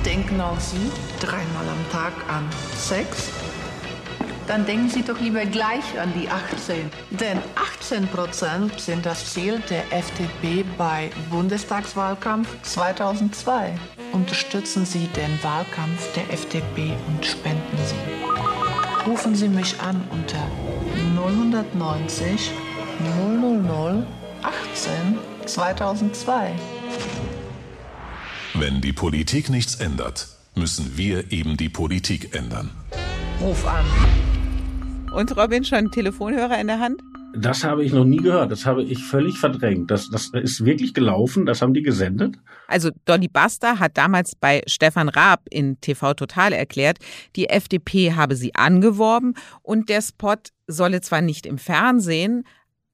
Denken 0.05 0.39
auch 0.39 0.59
Sie 0.59 0.77
dreimal 1.19 1.67
am 1.67 1.91
Tag 1.91 2.13
an 2.29 2.45
Sex? 2.75 3.31
Dann 4.49 4.65
denken 4.65 4.89
Sie 4.89 5.03
doch 5.03 5.19
lieber 5.21 5.45
gleich 5.45 5.99
an 5.99 6.11
die 6.19 6.27
18. 6.27 6.89
Denn 7.11 7.37
18 7.55 8.07
Prozent 8.07 8.79
sind 8.79 9.05
das 9.05 9.31
Ziel 9.31 9.61
der 9.69 9.83
FDP 9.93 10.65
bei 10.75 11.11
Bundestagswahlkampf 11.29 12.47
2002. 12.63 13.77
Unterstützen 14.11 14.85
Sie 14.85 15.07
den 15.15 15.43
Wahlkampf 15.43 16.13
der 16.15 16.33
FDP 16.33 16.93
und 17.07 17.23
spenden 17.23 17.77
Sie. 17.85 19.07
Rufen 19.07 19.35
Sie 19.35 19.49
mich 19.49 19.79
an 19.81 20.03
unter 20.09 20.47
090 21.13 22.51
000 23.39 24.07
18 24.41 24.93
2002. 25.45 26.53
Wenn 28.55 28.81
die 28.81 28.93
Politik 28.93 29.49
nichts 29.49 29.75
ändert, 29.75 30.27
müssen 30.55 30.97
wir 30.97 31.31
eben 31.31 31.55
die 31.55 31.69
Politik 31.69 32.33
ändern. 32.35 32.71
Ruf 33.41 33.65
an. 33.67 33.85
Und 35.13 35.35
Robin, 35.35 35.63
schon 35.63 35.89
Telefonhörer 35.91 36.59
in 36.59 36.67
der 36.67 36.79
Hand? 36.79 37.01
Das 37.35 37.63
habe 37.63 37.83
ich 37.83 37.93
noch 37.93 38.05
nie 38.05 38.17
gehört. 38.17 38.51
Das 38.51 38.65
habe 38.65 38.83
ich 38.83 39.03
völlig 39.03 39.37
verdrängt. 39.37 39.91
Das, 39.91 40.09
das 40.09 40.29
ist 40.33 40.65
wirklich 40.65 40.93
gelaufen. 40.93 41.45
Das 41.45 41.61
haben 41.61 41.73
die 41.73 41.81
gesendet. 41.81 42.37
Also 42.67 42.91
Dolly 43.05 43.27
Buster 43.27 43.79
hat 43.79 43.97
damals 43.97 44.35
bei 44.35 44.61
Stefan 44.67 45.09
Raab 45.09 45.41
in 45.49 45.79
TV 45.81 46.13
Total 46.13 46.53
erklärt, 46.53 46.99
die 47.35 47.49
FDP 47.49 48.13
habe 48.13 48.35
sie 48.35 48.53
angeworben 48.55 49.33
und 49.61 49.89
der 49.89 50.01
Spot 50.01 50.35
solle 50.67 51.01
zwar 51.01 51.21
nicht 51.21 51.45
im 51.45 51.57
Fernsehen, 51.57 52.43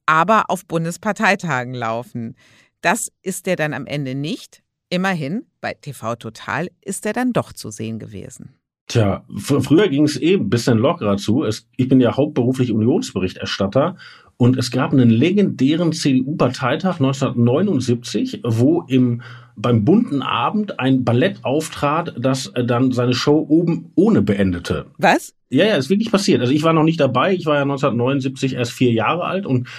aber 0.05 0.50
auf 0.50 0.65
Bundesparteitagen 0.65 1.74
laufen. 1.74 2.36
Das 2.81 3.12
ist 3.24 3.48
er 3.48 3.55
dann 3.55 3.74
am 3.74 3.86
Ende 3.86 4.15
nicht. 4.15 4.63
Immerhin, 4.89 5.48
bei 5.62 5.74
TV 5.74 6.15
Total 6.15 6.69
ist 6.81 7.05
er 7.05 7.13
dann 7.13 7.34
doch 7.34 7.51
zu 7.51 7.72
sehen 7.72 8.00
gewesen. 8.00 8.55
Tja, 8.88 9.25
früher 9.36 9.88
ging 9.88 10.04
es 10.04 10.22
eh 10.22 10.36
ein 10.36 10.50
bisschen 10.50 10.77
lockerer 10.77 11.18
zu. 11.18 11.44
Es, 11.44 11.68
ich 11.75 11.89
bin 11.89 12.00
ja 12.00 12.15
hauptberuflich 12.15 12.72
Unionsberichterstatter 12.72 13.98
und 14.38 14.58
es 14.58 14.70
gab 14.70 14.94
einen 14.94 15.10
legendären 15.10 15.92
CDU-Parteitag 15.92 17.00
1979, 17.00 18.42
wo 18.44 18.84
im 18.84 19.22
beim 19.56 19.86
bunten 19.86 20.22
Abend 20.22 20.80
ein 20.80 21.06
Ballett 21.06 21.44
auftrat, 21.44 22.13
das 22.20 22.48
äh, 22.48 22.65
dann 22.65 22.92
seine 22.92 23.13
Show 23.13 23.46
oben 23.48 23.92
ohne 23.96 24.22
beendete. 24.22 24.88
Was? 24.98 25.34
Ja, 25.50 25.65
ja, 25.65 25.75
ist 25.75 25.89
wirklich 25.89 26.12
passiert. 26.12 26.42
Also 26.42 26.51
ich 26.51 26.63
war 26.63 26.74
noch 26.74 26.84
nicht 26.84 27.00
dabei. 27.00 27.34
Ich 27.34 27.46
war 27.46 27.56
ja 27.56 27.62
1979 27.62 28.56
erst 28.56 28.74
vier 28.74 28.92
Jahre 28.92 29.24
alt 29.24 29.46
und 29.46 29.70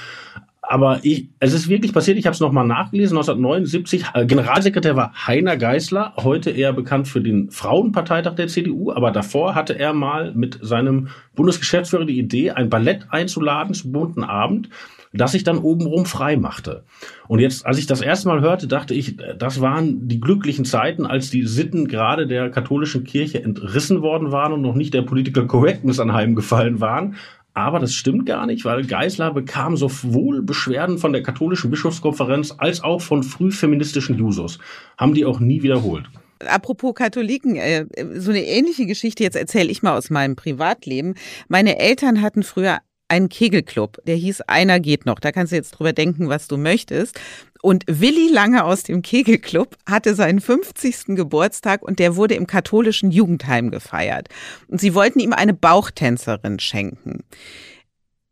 aber 0.68 1.00
ich, 1.02 1.28
es 1.40 1.52
ist 1.52 1.68
wirklich 1.68 1.92
passiert, 1.92 2.18
ich 2.18 2.26
habe 2.26 2.34
es 2.34 2.40
nochmal 2.40 2.66
nachgelesen, 2.66 3.16
1979, 3.16 4.04
äh, 4.14 4.26
Generalsekretär 4.26 4.96
war 4.96 5.12
Heiner 5.26 5.56
Geißler, 5.56 6.14
heute 6.16 6.50
eher 6.50 6.72
bekannt 6.72 7.08
für 7.08 7.20
den 7.20 7.50
Frauenparteitag 7.50 8.34
der 8.34 8.48
CDU, 8.48 8.92
aber 8.92 9.10
davor 9.10 9.54
hatte 9.54 9.78
er 9.78 9.92
mal 9.92 10.32
mit 10.34 10.58
seinem 10.62 11.08
Bundesgeschäftsführer 11.34 12.04
die 12.04 12.18
Idee, 12.18 12.50
ein 12.50 12.68
Ballett 12.68 13.06
einzuladen 13.10 13.74
zum 13.74 13.92
bunten 13.92 14.24
Abend, 14.24 14.68
das 15.12 15.32
sich 15.32 15.44
dann 15.44 15.58
obenrum 15.58 16.04
frei 16.04 16.36
machte. 16.36 16.84
Und 17.28 17.38
jetzt, 17.38 17.64
als 17.64 17.78
ich 17.78 17.86
das 17.86 18.00
erste 18.00 18.28
Mal 18.28 18.40
hörte, 18.40 18.66
dachte 18.66 18.94
ich, 18.94 19.16
das 19.38 19.60
waren 19.60 20.08
die 20.08 20.20
glücklichen 20.20 20.64
Zeiten, 20.64 21.06
als 21.06 21.30
die 21.30 21.46
Sitten 21.46 21.88
gerade 21.88 22.26
der 22.26 22.50
katholischen 22.50 23.04
Kirche 23.04 23.42
entrissen 23.42 24.02
worden 24.02 24.32
waren 24.32 24.52
und 24.52 24.62
noch 24.62 24.74
nicht 24.74 24.94
der 24.94 25.02
Political 25.02 25.46
Correctness 25.46 26.00
anheimgefallen 26.00 26.80
waren. 26.80 27.16
Aber 27.56 27.80
das 27.80 27.94
stimmt 27.94 28.26
gar 28.26 28.44
nicht, 28.44 28.66
weil 28.66 28.84
Geisler 28.84 29.32
bekam 29.32 29.78
sowohl 29.78 30.42
Beschwerden 30.42 30.98
von 30.98 31.14
der 31.14 31.22
katholischen 31.22 31.70
Bischofskonferenz 31.70 32.54
als 32.58 32.84
auch 32.84 33.00
von 33.00 33.22
frühfeministischen 33.22 34.18
Jusos. 34.18 34.58
Haben 34.98 35.14
die 35.14 35.24
auch 35.24 35.40
nie 35.40 35.62
wiederholt. 35.62 36.04
Apropos 36.46 36.94
Katholiken, 36.94 37.56
äh, 37.56 37.86
so 38.14 38.30
eine 38.30 38.44
ähnliche 38.44 38.84
Geschichte 38.84 39.22
jetzt 39.22 39.36
erzähle 39.36 39.70
ich 39.70 39.82
mal 39.82 39.96
aus 39.96 40.10
meinem 40.10 40.36
Privatleben. 40.36 41.14
Meine 41.48 41.78
Eltern 41.78 42.20
hatten 42.20 42.42
früher 42.42 42.80
einen 43.08 43.28
Kegelclub, 43.28 43.98
der 44.06 44.16
hieß 44.16 44.42
Einer 44.42 44.80
geht 44.80 45.06
noch. 45.06 45.18
Da 45.20 45.32
kannst 45.32 45.52
du 45.52 45.56
jetzt 45.56 45.72
drüber 45.72 45.92
denken, 45.92 46.28
was 46.28 46.48
du 46.48 46.56
möchtest. 46.56 47.18
Und 47.62 47.84
Willi 47.86 48.28
Lange 48.32 48.64
aus 48.64 48.82
dem 48.82 49.02
Kegelclub 49.02 49.76
hatte 49.86 50.14
seinen 50.14 50.40
50. 50.40 51.16
Geburtstag 51.16 51.82
und 51.82 51.98
der 51.98 52.16
wurde 52.16 52.34
im 52.34 52.46
katholischen 52.46 53.10
Jugendheim 53.10 53.70
gefeiert. 53.70 54.28
Und 54.68 54.80
sie 54.80 54.94
wollten 54.94 55.20
ihm 55.20 55.32
eine 55.32 55.54
Bauchtänzerin 55.54 56.58
schenken. 56.58 57.24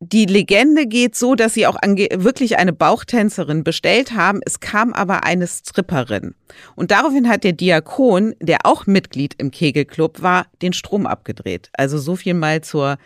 Die 0.00 0.26
Legende 0.26 0.87
geht 0.87 1.14
so, 1.14 1.35
dass 1.35 1.54
sie 1.54 1.66
auch 1.66 1.76
wirklich 1.83 2.59
eine 2.59 2.75
Bauchtänzerin 2.75 3.64
bestellt 3.64 4.12
haben. 4.12 4.40
Es 4.45 4.61
kam 4.61 4.93
aber 4.93 5.25
eine 5.25 5.47
Stripperin. 5.47 6.35
Und 6.75 6.90
daraufhin 6.90 7.28
hat 7.28 7.43
der 7.43 7.52
Diakon, 7.52 8.35
der 8.40 8.66
auch 8.66 8.87
Mitglied 8.87 9.35
im 9.38 9.50
Kegelclub 9.50 10.21
war, 10.21 10.47
den 10.61 10.75
Strom 10.75 11.07
abgedreht. 11.07 11.71
Also 11.73 11.97
so 11.99 12.16
viel 12.16 12.35
mal 12.35 12.61
zur 12.61 12.99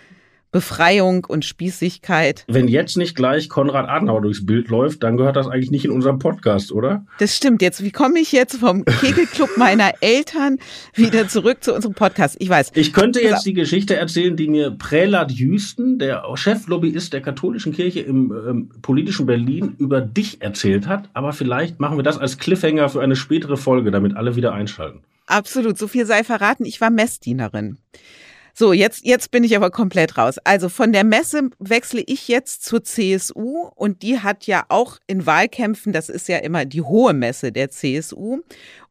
Befreiung 0.50 1.26
und 1.26 1.44
Spießigkeit. 1.44 2.44
Wenn 2.48 2.68
jetzt 2.68 2.96
nicht 2.96 3.14
gleich 3.14 3.48
Konrad 3.48 3.88
Adenauer 3.88 4.22
durchs 4.22 4.46
Bild 4.46 4.68
läuft, 4.68 5.02
dann 5.02 5.16
gehört 5.16 5.36
das 5.36 5.46
eigentlich 5.46 5.70
nicht 5.70 5.84
in 5.84 5.90
unserem 5.90 6.18
Podcast, 6.18 6.72
oder? 6.72 7.04
Das 7.18 7.36
stimmt. 7.36 7.60
Jetzt, 7.60 7.82
wie 7.82 7.90
komme 7.90 8.18
ich 8.18 8.32
jetzt 8.32 8.56
vom 8.56 8.84
Kegelclub 8.84 9.56
meiner 9.56 9.92
Eltern 10.00 10.58
wieder 10.94 11.28
zurück 11.28 11.62
zu 11.62 11.74
unserem 11.74 11.94
Podcast? 11.94 12.36
Ich 12.38 12.48
weiß. 12.48 12.72
Ich 12.74 12.92
könnte 12.92 13.20
jetzt 13.20 13.44
die 13.44 13.52
Geschichte 13.52 13.96
erzählen, 13.96 14.36
die 14.36 14.48
mir 14.48 14.70
Prälat 14.70 15.32
Jüsten, 15.32 15.98
der 15.98 16.24
Cheflobbyist 16.34 17.12
der 17.12 17.20
katholischen 17.20 17.72
Kirche 17.72 18.00
im 18.00 18.32
ähm, 18.32 18.70
politischen 18.80 19.26
Berlin, 19.26 19.74
über 19.78 20.00
dich 20.00 20.40
erzählt 20.40 20.86
hat. 20.86 21.10
Aber 21.12 21.32
vielleicht 21.32 21.78
machen 21.78 21.98
wir 21.98 22.02
das 22.02 22.18
als 22.18 22.38
Cliffhanger 22.38 22.88
für 22.88 23.02
eine 23.02 23.16
spätere 23.16 23.56
Folge, 23.56 23.90
damit 23.90 24.16
alle 24.16 24.36
wieder 24.36 24.52
einschalten. 24.52 25.02
Absolut. 25.26 25.76
So 25.78 25.88
viel 25.88 26.06
sei 26.06 26.24
verraten. 26.24 26.64
Ich 26.64 26.80
war 26.80 26.90
Messdienerin. 26.90 27.76
So, 28.58 28.72
jetzt, 28.72 29.06
jetzt 29.06 29.30
bin 29.30 29.44
ich 29.44 29.54
aber 29.54 29.70
komplett 29.70 30.18
raus. 30.18 30.38
Also 30.42 30.68
von 30.68 30.92
der 30.92 31.04
Messe 31.04 31.50
wechsle 31.60 32.02
ich 32.04 32.26
jetzt 32.26 32.64
zur 32.64 32.82
CSU 32.82 33.70
und 33.76 34.02
die 34.02 34.18
hat 34.18 34.48
ja 34.48 34.64
auch 34.68 34.98
in 35.06 35.26
Wahlkämpfen, 35.26 35.92
das 35.92 36.08
ist 36.08 36.26
ja 36.26 36.38
immer 36.38 36.64
die 36.64 36.82
hohe 36.82 37.12
Messe 37.12 37.52
der 37.52 37.70
CSU. 37.70 38.40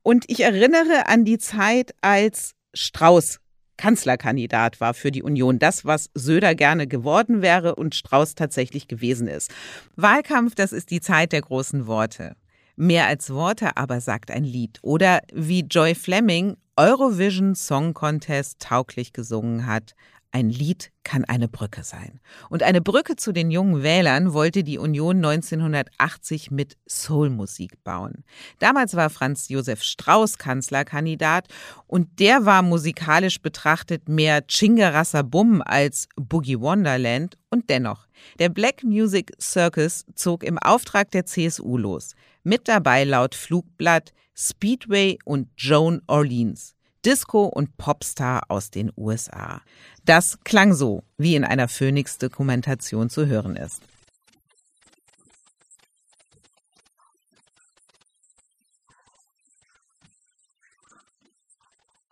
Und 0.04 0.24
ich 0.30 0.40
erinnere 0.40 1.10
an 1.10 1.26
die 1.26 1.38
Zeit, 1.38 1.94
als 2.00 2.54
Strauß 2.74 3.42
Kanzlerkandidat 3.76 4.80
war 4.80 4.94
für 4.94 5.12
die 5.12 5.22
Union. 5.22 5.60
Das, 5.60 5.84
was 5.84 6.12
Söder 6.14 6.56
gerne 6.56 6.88
geworden 6.88 7.42
wäre 7.42 7.76
und 7.76 7.94
Strauß 7.94 8.36
tatsächlich 8.36 8.88
gewesen 8.88 9.28
ist. 9.28 9.52
Wahlkampf, 9.98 10.56
das 10.56 10.72
ist 10.72 10.92
die 10.92 11.02
Zeit 11.02 11.34
der 11.34 11.42
großen 11.42 11.88
Worte. 11.88 12.38
Mehr 12.78 13.08
als 13.08 13.32
Worte 13.32 13.76
aber 13.76 14.00
sagt 14.00 14.32
ein 14.32 14.46
Lied. 14.46 14.80
Oder 14.82 15.20
wie 15.34 15.66
Joy 15.70 15.94
Fleming 15.94 16.56
Eurovision 16.80 17.56
Song 17.56 17.96
Contest 17.96 18.60
tauglich 18.60 19.12
gesungen 19.12 19.66
hat. 19.66 19.96
Ein 20.32 20.52
Lied 20.52 20.92
kann 21.04 21.26
eine 21.26 21.48
Brücke 21.48 21.84
sein. 21.84 22.20
Und 22.50 22.62
eine 22.62 22.82
Brücke 22.82 23.16
zu 23.16 23.32
den 23.32 23.50
jungen 23.50 23.82
Wählern 23.82 24.34
wollte 24.34 24.64
die 24.64 24.78
Union 24.78 25.18
1980 25.18 26.52
mit 26.52 26.78
Soulmusik 26.86 27.84
bauen. 27.84 28.24
Damals 28.60 28.96
war 28.96 29.10
Franz 29.10 29.50
Josef 29.50 29.82
Strauß 29.82 30.38
Kanzlerkandidat 30.38 31.48
und 31.88 32.20
der 32.20 32.46
war 32.46 32.62
musikalisch 32.62 33.42
betrachtet 33.42 34.08
mehr 34.08 34.46
Chingerasser 34.46 35.24
Bum 35.24 35.64
als 35.66 36.08
Boogie 36.16 36.60
Wonderland 36.60 37.40
und 37.50 37.72
dennoch, 37.72 38.08
der 38.38 38.50
Black 38.50 38.84
Music 38.84 39.32
Circus 39.42 40.06
zog 40.14 40.44
im 40.44 40.60
Auftrag 40.60 41.10
der 41.10 41.26
CSU 41.26 41.78
los. 41.78 42.14
Mit 42.48 42.70
dabei 42.70 43.04
laut 43.04 43.36
Flugblatt 43.36 44.14
Speedway 44.34 45.20
und 45.26 45.50
Joan 45.58 46.02
Orleans. 46.08 46.76
Disco 47.04 47.44
und 47.44 47.76
Popstar 47.76 48.44
aus 48.48 48.72
den 48.72 48.90
USA. 48.96 49.62
Das 50.06 50.40
klang 50.46 50.74
so, 50.74 51.04
wie 51.18 51.36
in 51.36 51.44
einer 51.44 51.68
Phoenix-Dokumentation 51.68 53.10
zu 53.10 53.26
hören 53.26 53.58
ist. 53.58 53.82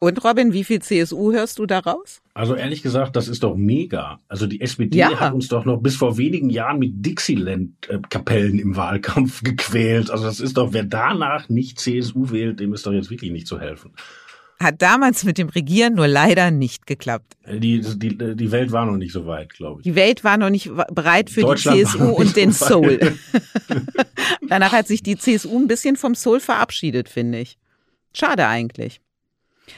Und 0.02 0.22
Robin, 0.26 0.52
wie 0.52 0.66
viel 0.66 0.82
CSU 0.82 1.32
hörst 1.32 1.60
du 1.60 1.66
daraus? 1.66 2.22
Also 2.38 2.54
ehrlich 2.54 2.84
gesagt, 2.84 3.16
das 3.16 3.30
ist 3.30 3.44
doch 3.44 3.56
mega. 3.56 4.20
Also 4.28 4.46
die 4.46 4.60
SPD 4.60 4.98
Ja. 4.98 5.18
hat 5.22 5.34
uns 5.34 5.48
doch 5.48 5.64
noch 5.64 5.78
bis 5.78 5.96
vor 5.96 6.18
wenigen 6.18 6.50
Jahren 6.50 6.80
mit 6.80 6.92
Dixieland-Kapellen 7.06 8.60
im 8.60 8.76
Wahlkampf 8.76 9.42
gequält. 9.44 10.12
Also 10.12 10.26
das 10.26 10.42
ist 10.42 10.58
doch, 10.58 10.74
wer 10.74 10.84
danach 10.84 11.48
nicht 11.48 11.80
CSU 11.80 12.30
wählt, 12.32 12.60
dem 12.60 12.74
ist 12.74 12.86
doch 12.86 12.92
jetzt 12.92 13.10
wirklich 13.10 13.32
nicht 13.32 13.48
zu 13.48 13.62
helfen. 13.62 13.94
Hat 14.60 14.82
damals 14.82 15.24
mit 15.24 15.38
dem 15.38 15.48
Regieren 15.48 15.94
nur 15.96 16.10
leider 16.10 16.52
nicht 16.52 16.86
geklappt. 16.86 17.38
Die, 17.50 17.80
die, 17.80 18.18
die 18.18 18.52
Welt 18.52 18.72
war 18.74 18.86
noch 18.86 18.98
nicht 18.98 19.14
so 19.14 19.26
weit, 19.26 19.54
glaube 19.54 19.80
ich. 19.80 19.84
Die 19.86 19.96
Welt 19.96 20.26
war 20.26 20.38
noch 20.38 20.50
nicht 20.50 20.70
bereit 20.94 21.30
für 21.30 21.42
die 21.42 21.56
CSU 21.56 22.10
und 22.10 22.36
den 22.36 22.52
so 22.52 22.66
Soul. 22.66 23.00
Danach 24.50 24.74
hat 24.74 24.88
sich 24.88 25.02
die 25.04 25.18
CSU 25.18 25.58
ein 25.58 25.68
bisschen 25.68 25.96
vom 25.96 26.16
Soul 26.16 26.42
verabschiedet, 26.42 27.08
finde 27.08 27.40
ich. 27.40 27.58
Schade 28.14 28.48
eigentlich. 28.48 29.00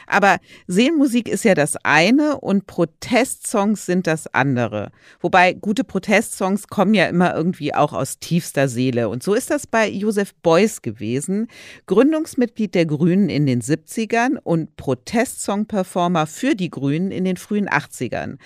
Aber 0.07 0.37
Seelenmusik 0.67 1.27
ist 1.27 1.43
ja 1.43 1.53
das 1.53 1.75
eine 1.83 2.39
und 2.39 2.67
Protestsongs 2.67 3.85
sind 3.85 4.07
das 4.07 4.33
andere. 4.33 4.91
Wobei 5.19 5.53
gute 5.53 5.83
Protestsongs 5.83 6.67
kommen 6.67 6.93
ja 6.93 7.05
immer 7.07 7.35
irgendwie 7.35 7.73
auch 7.73 7.93
aus 7.93 8.19
tiefster 8.19 8.67
Seele. 8.67 9.09
Und 9.09 9.23
so 9.23 9.33
ist 9.33 9.49
das 9.49 9.67
bei 9.67 9.89
Josef 9.89 10.33
Beuys 10.35 10.81
gewesen, 10.81 11.47
Gründungsmitglied 11.85 12.75
der 12.75 12.85
Grünen 12.85 13.29
in 13.29 13.45
den 13.45 13.61
70ern 13.61 14.37
und 14.43 14.75
Protestsong-Performer 14.75 16.27
für 16.27 16.55
die 16.55 16.69
Grünen 16.69 17.11
in 17.11 17.25
den 17.25 17.37
frühen 17.37 17.69
80ern. 17.69 18.37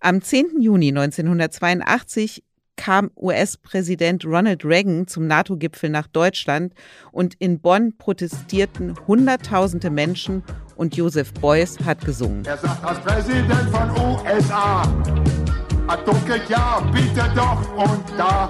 Am 0.00 0.22
10. 0.22 0.60
Juni 0.60 0.88
1982 0.88 2.42
kam 2.80 3.10
US-Präsident 3.14 4.24
Ronald 4.24 4.64
Reagan 4.64 5.06
zum 5.06 5.26
NATO-Gipfel 5.26 5.90
nach 5.90 6.06
Deutschland 6.06 6.72
und 7.12 7.34
in 7.38 7.60
Bonn 7.60 7.98
protestierten 7.98 8.94
Hunderttausende 9.06 9.90
Menschen 9.90 10.42
und 10.80 10.96
Josef 10.96 11.34
Beuys 11.34 11.78
hat 11.84 12.02
gesungen. 12.06 12.42
Er 12.46 12.56
sagt 12.56 12.82
als 12.82 12.98
Präsident 13.00 13.68
von 13.70 13.90
USA, 13.90 14.82
Atomkrieg 15.86 16.48
ja, 16.48 16.80
bitte 16.90 17.30
doch 17.34 17.60
und 17.76 18.02
da. 18.16 18.48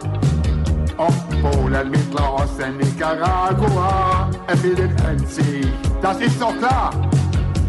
Ob 0.96 1.12
Polen, 1.42 1.90
Mittelosten, 1.90 2.76
Nicaragua, 2.76 4.30
er 4.46 4.56
den 4.56 4.96
Endsieg, 4.98 5.66
das 6.00 6.20
ist 6.20 6.40
doch 6.40 6.56
klar. 6.56 7.10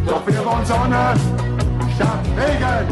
Doch 0.05 0.27
wir 0.27 0.45
wollen 0.45 0.65
Sonne 0.65 1.15
statt 1.95 2.23
Regen. 2.37 2.87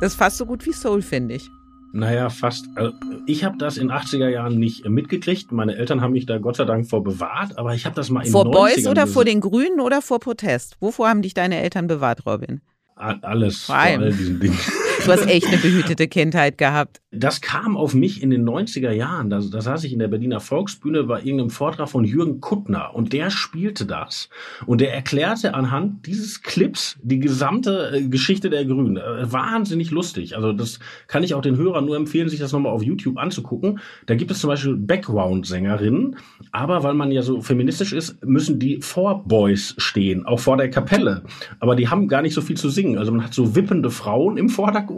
Das 0.00 0.12
ist 0.12 0.18
fast 0.18 0.38
so 0.38 0.46
gut 0.46 0.66
wie 0.66 0.72
Soul, 0.72 1.02
finde 1.02 1.34
ich. 1.34 1.48
Naja, 1.92 2.30
fast. 2.30 2.66
Also 2.76 2.92
ich 3.26 3.42
habe 3.44 3.58
das 3.58 3.76
in 3.76 3.90
80er 3.90 4.28
Jahren 4.28 4.58
nicht 4.58 4.88
mitgekriegt. 4.88 5.50
Meine 5.50 5.74
Eltern 5.76 6.00
haben 6.00 6.12
mich 6.12 6.26
da 6.26 6.38
Gott 6.38 6.56
sei 6.56 6.64
Dank 6.64 6.88
vor 6.88 7.02
bewahrt, 7.02 7.58
aber 7.58 7.74
ich 7.74 7.84
habe 7.84 7.96
das 7.96 8.10
mal 8.10 8.24
in 8.24 8.30
Vor 8.30 8.44
90ern 8.46 8.50
Beuys 8.52 8.86
oder 8.86 9.02
ges- 9.04 9.12
vor 9.12 9.24
den 9.24 9.40
Grünen 9.40 9.80
oder 9.80 10.00
vor 10.00 10.20
Protest? 10.20 10.76
Wovor 10.80 11.08
haben 11.08 11.22
dich 11.22 11.34
deine 11.34 11.60
Eltern 11.60 11.86
bewahrt, 11.88 12.24
Robin? 12.26 12.60
Alles 12.94 13.64
Vor 13.64 13.74
vor 13.74 13.84
all 13.84 14.12
diesen 14.12 14.38
Dingen. 14.40 14.58
Du 15.04 15.12
hast 15.12 15.26
echt 15.26 15.46
eine 15.46 15.56
behütete 15.56 16.08
Kindheit 16.08 16.58
gehabt. 16.58 17.00
Das 17.10 17.40
kam 17.40 17.76
auf 17.76 17.94
mich 17.94 18.22
in 18.22 18.30
den 18.30 18.48
90er 18.48 18.92
Jahren. 18.92 19.30
Da, 19.30 19.40
da 19.40 19.60
saß 19.60 19.84
ich 19.84 19.92
in 19.92 19.98
der 19.98 20.08
Berliner 20.08 20.40
Volksbühne 20.40 21.04
bei 21.04 21.18
irgendeinem 21.18 21.50
Vortrag 21.50 21.88
von 21.88 22.04
Jürgen 22.04 22.40
Kuttner 22.40 22.94
und 22.94 23.12
der 23.12 23.30
spielte 23.30 23.86
das. 23.86 24.28
Und 24.66 24.80
der 24.80 24.94
erklärte 24.94 25.54
anhand 25.54 26.06
dieses 26.06 26.42
Clips 26.42 26.98
die 27.02 27.18
gesamte 27.18 27.90
äh, 27.94 28.02
Geschichte 28.02 28.50
der 28.50 28.64
Grünen. 28.64 28.96
Äh, 28.96 29.32
wahnsinnig 29.32 29.90
lustig. 29.90 30.36
Also 30.36 30.52
das 30.52 30.78
kann 31.08 31.24
ich 31.24 31.34
auch 31.34 31.42
den 31.42 31.56
Hörern 31.56 31.86
nur 31.86 31.96
empfehlen, 31.96 32.28
sich 32.28 32.38
das 32.38 32.52
nochmal 32.52 32.72
auf 32.72 32.82
YouTube 32.82 33.18
anzugucken. 33.18 33.80
Da 34.06 34.14
gibt 34.14 34.30
es 34.30 34.38
zum 34.38 34.48
Beispiel 34.48 34.76
Background-Sängerinnen, 34.76 36.16
aber 36.52 36.82
weil 36.84 36.94
man 36.94 37.10
ja 37.10 37.22
so 37.22 37.40
feministisch 37.40 37.92
ist, 37.92 38.24
müssen 38.24 38.58
die 38.58 38.80
vor 38.82 39.24
Boys 39.24 39.74
stehen, 39.78 40.26
auch 40.26 40.38
vor 40.38 40.56
der 40.56 40.70
Kapelle. 40.70 41.22
Aber 41.58 41.74
die 41.74 41.88
haben 41.88 42.06
gar 42.06 42.22
nicht 42.22 42.34
so 42.34 42.40
viel 42.40 42.56
zu 42.56 42.68
singen. 42.68 42.98
Also 42.98 43.10
man 43.10 43.24
hat 43.24 43.34
so 43.34 43.56
wippende 43.56 43.90
Frauen 43.90 44.36
im 44.36 44.48
Vordergrund 44.48 44.89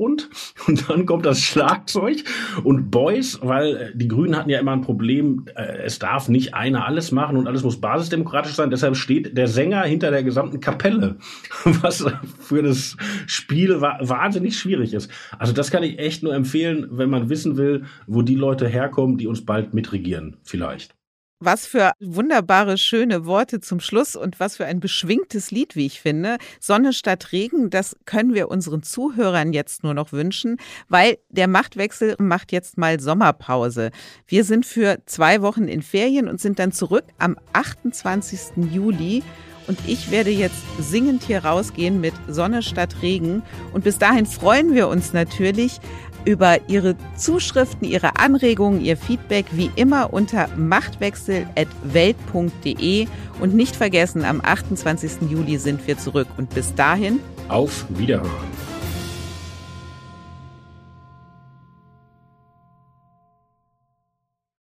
und 0.67 0.89
dann 0.89 1.07
kommt 1.07 1.27
das 1.27 1.41
Schlagzeug 1.41 2.25
und 2.65 2.91
Boys, 2.91 3.39
weil 3.43 3.77
äh, 3.77 3.91
die 3.95 4.09
Grünen 4.09 4.37
hatten 4.37 4.51
ja 4.51 4.59
immer 4.59 4.73
ein 4.73 4.81
Problem, 4.81 5.47
äh, 5.55 5.79
es 5.85 5.99
darf 5.99 6.29
nicht 6.29 6.55
einer 6.55 6.87
alles 6.87 7.13
machen 7.13 7.37
und 7.37 7.47
alles 7.47 7.63
muss 7.63 7.81
basisdemokratisch 7.81 8.55
sein. 8.55 8.71
Deshalb 8.71 8.97
steht 8.97 9.37
der 9.37 9.49
Sänger 9.49 9.83
hinter 9.83 10.11
der 10.11 10.23
gesamten 10.23 10.61
Kapelle, 10.61 11.17
was 11.65 12.05
für 12.41 12.63
das 12.63 12.97
Spiel 13.27 13.81
wa 13.81 13.99
wahnsinnig 14.01 14.59
schwierig 14.59 14.95
ist. 14.95 15.11
Also 15.39 15.53
das 15.53 15.71
kann 15.71 15.83
ich 15.83 15.99
echt 15.99 16.23
nur 16.23 16.35
empfehlen, 16.35 16.89
wenn 16.91 17.11
man 17.11 17.29
wissen 17.29 17.57
will, 17.57 17.85
wo 18.07 18.23
die 18.23 18.35
Leute 18.35 18.69
herkommen, 18.69 19.19
die 19.19 19.27
uns 19.27 19.45
bald 19.45 19.75
mitregieren, 19.75 20.37
vielleicht. 20.43 20.95
Was 21.45 21.67
für 21.67 21.91
wunderbare, 21.99 22.79
schöne 22.79 23.27
Worte 23.27 23.59
zum 23.59 23.81
Schluss 23.81 24.15
und 24.15 24.39
was 24.39 24.59
für 24.59 24.67
ein 24.67 24.79
beschwingtes 24.79 25.51
Lied, 25.51 25.75
wie 25.75 25.87
ich 25.87 26.01
finde. 26.01 26.37
Sonne 26.61 26.93
statt 26.93 27.33
Regen, 27.33 27.69
das 27.69 27.97
können 28.07 28.33
wir 28.33 28.49
unseren 28.49 28.85
Zuhörern 28.85 29.53
jetzt 29.53 29.83
nur 29.83 29.93
noch 29.93 30.13
wünschen, 30.13 30.59
weil 30.89 31.19
der 31.31 31.49
Machtwechsel 31.49 32.15
macht 32.21 32.53
jetzt 32.53 32.79
mal 32.79 33.01
Sommerpause. 33.01 33.91
Wir 34.29 34.45
sind 34.45 34.65
für 34.65 35.03
zwei 35.07 35.43
Wochen 35.43 35.67
in 35.67 35.83
Ferien 35.83 36.29
und 36.29 36.41
sind 36.41 36.61
dann 36.61 36.71
zurück 36.71 37.07
am 37.19 37.37
28. 37.55 38.71
Juli. 38.71 39.25
Und 39.67 39.79
ich 39.87 40.13
werde 40.13 40.31
jetzt 40.31 40.63
singend 40.79 41.25
hier 41.25 41.45
rausgehen 41.45 42.01
mit 42.01 42.15
Sonne 42.29 42.63
statt 42.63 42.97
Regen. 43.03 43.43
Und 43.73 43.83
bis 43.83 43.99
dahin 43.99 44.27
freuen 44.27 44.75
wir 44.75 44.87
uns 44.87 45.13
natürlich 45.13 45.81
über 46.25 46.59
Ihre 46.69 46.97
Zuschriften, 47.17 47.87
Ihre 47.87 48.17
Anregungen, 48.17 48.81
Ihr 48.81 48.97
Feedback 48.97 49.45
wie 49.53 49.71
immer 49.77 50.13
unter 50.13 50.49
machtwechsel.welt.de. 50.57 53.07
Und 53.41 53.55
nicht 53.55 53.77
vergessen, 53.77 54.25
am 54.25 54.41
28. 54.43 55.31
Juli 55.31 55.59
sind 55.59 55.87
wir 55.87 55.97
zurück. 55.99 56.27
Und 56.37 56.51
bis 56.51 56.75
dahin 56.75 57.21
Auf 57.49 57.87
Wiederhören. 57.91 58.72